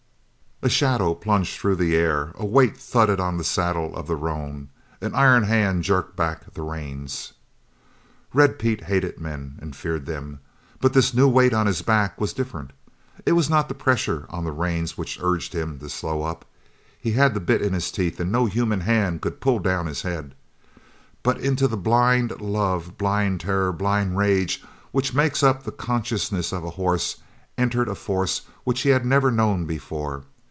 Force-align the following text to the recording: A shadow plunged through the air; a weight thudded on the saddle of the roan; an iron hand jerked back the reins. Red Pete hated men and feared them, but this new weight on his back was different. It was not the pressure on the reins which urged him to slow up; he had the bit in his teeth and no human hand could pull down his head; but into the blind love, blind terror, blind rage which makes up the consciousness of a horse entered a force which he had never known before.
A 0.63 0.69
shadow 0.69 1.15
plunged 1.15 1.59
through 1.59 1.77
the 1.77 1.95
air; 1.95 2.33
a 2.35 2.45
weight 2.45 2.77
thudded 2.77 3.19
on 3.19 3.37
the 3.37 3.43
saddle 3.43 3.95
of 3.95 4.05
the 4.05 4.15
roan; 4.15 4.69
an 5.01 5.15
iron 5.15 5.41
hand 5.41 5.81
jerked 5.81 6.15
back 6.15 6.53
the 6.53 6.61
reins. 6.61 7.33
Red 8.31 8.59
Pete 8.59 8.83
hated 8.83 9.19
men 9.19 9.55
and 9.59 9.75
feared 9.75 10.05
them, 10.05 10.39
but 10.79 10.93
this 10.93 11.15
new 11.15 11.27
weight 11.27 11.51
on 11.51 11.65
his 11.65 11.81
back 11.81 12.21
was 12.21 12.31
different. 12.31 12.73
It 13.25 13.31
was 13.31 13.49
not 13.49 13.69
the 13.69 13.73
pressure 13.73 14.27
on 14.29 14.43
the 14.45 14.51
reins 14.51 14.95
which 14.99 15.17
urged 15.19 15.55
him 15.55 15.79
to 15.79 15.89
slow 15.89 16.21
up; 16.21 16.45
he 16.99 17.13
had 17.13 17.33
the 17.33 17.39
bit 17.39 17.63
in 17.63 17.73
his 17.73 17.89
teeth 17.91 18.19
and 18.19 18.31
no 18.31 18.45
human 18.45 18.81
hand 18.81 19.21
could 19.21 19.41
pull 19.41 19.57
down 19.57 19.87
his 19.87 20.03
head; 20.03 20.35
but 21.23 21.39
into 21.39 21.67
the 21.67 21.75
blind 21.75 22.39
love, 22.39 22.99
blind 22.99 23.39
terror, 23.41 23.71
blind 23.71 24.15
rage 24.15 24.63
which 24.91 25.11
makes 25.15 25.41
up 25.41 25.63
the 25.63 25.71
consciousness 25.71 26.51
of 26.53 26.63
a 26.63 26.69
horse 26.77 27.15
entered 27.57 27.87
a 27.89 27.95
force 27.95 28.43
which 28.63 28.81
he 28.81 28.89
had 28.89 29.03
never 29.03 29.31
known 29.31 29.65
before. 29.65 30.21